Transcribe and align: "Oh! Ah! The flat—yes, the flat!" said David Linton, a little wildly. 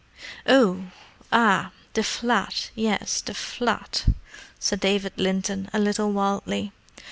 "Oh! 0.47 0.85
Ah! 1.31 1.73
The 1.93 2.01
flat—yes, 2.03 3.21
the 3.21 3.35
flat!" 3.35 4.05
said 4.57 4.79
David 4.79 5.13
Linton, 5.15 5.69
a 5.73 5.77
little 5.77 6.11
wildly. 6.11 6.71